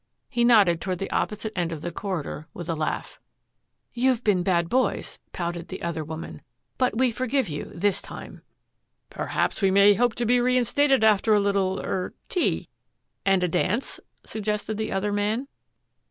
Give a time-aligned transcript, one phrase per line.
[0.29, 3.19] He nodded toward the opposite end of the corridor with a laugh.
[3.93, 6.41] "You've been bad boys," pouted the other woman,
[6.79, 8.41] "but we forgive you this time."
[9.11, 12.67] "Perhaps we may hope to be reinstated after a little er tea
[13.27, 15.47] and a dance?" suggested the other man.